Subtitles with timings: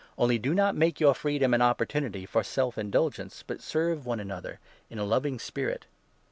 [0.17, 4.03] Only do not make your free Freedom, dom an opportunity for self indulgence, but serve
[4.03, 5.85] one another in a loving spirit.